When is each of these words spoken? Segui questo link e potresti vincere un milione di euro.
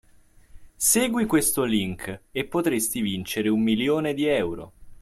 Segui 0.77 1.27
questo 1.27 1.61
link 1.63 2.21
e 2.31 2.45
potresti 2.47 3.01
vincere 3.01 3.49
un 3.49 3.61
milione 3.61 4.15
di 4.15 4.25
euro. 4.25 4.73